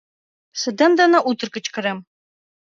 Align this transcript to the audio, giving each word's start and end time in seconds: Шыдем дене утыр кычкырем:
Шыдем 0.59 0.91
дене 0.99 1.19
утыр 1.29 1.49
кычкырем: 1.55 1.99